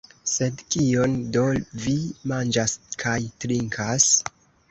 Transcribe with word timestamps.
Sed 0.29 0.61
kion 0.75 1.11
do 1.35 1.43
vi 1.83 1.93
manĝas 2.33 2.75
kaj 3.05 3.15
trinkas? 3.45 4.11